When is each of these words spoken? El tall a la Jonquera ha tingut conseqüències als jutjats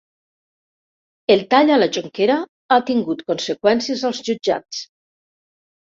El 1.33 1.43
tall 1.51 1.73
a 1.75 1.77
la 1.83 1.89
Jonquera 1.97 2.39
ha 2.73 2.79
tingut 2.89 3.23
conseqüències 3.31 4.05
als 4.11 4.23
jutjats 4.31 4.85